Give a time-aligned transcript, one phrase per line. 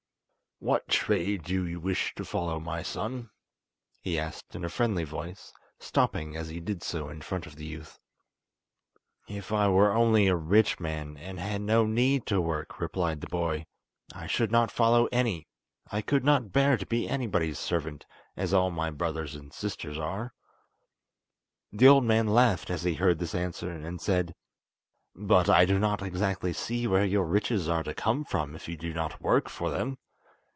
[0.63, 3.31] "What trade do you wish to follow, my son?"
[3.99, 7.65] he asked in a friendly voice, stopping as he did so in front of the
[7.65, 7.97] youth.
[9.27, 13.27] "If I were only a rich man, and had no need to work," replied the
[13.27, 13.65] boy,
[14.13, 15.47] "I should not follow any.
[15.91, 18.05] I could not bear to be anybody's servant,
[18.37, 20.31] as all my brothers and sisters are."
[21.71, 24.35] The old man laughed as he heard this answer, and said:
[25.15, 28.77] "But I do not exactly see where your riches are to come from if you
[28.77, 29.97] do not work for them.